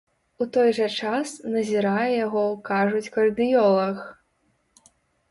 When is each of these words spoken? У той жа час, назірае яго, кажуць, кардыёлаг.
У 0.43 0.45
той 0.53 0.69
жа 0.77 0.85
час, 1.01 1.33
назірае 1.55 2.07
яго, 2.25 2.45
кажуць, 2.69 3.11
кардыёлаг. 3.17 4.01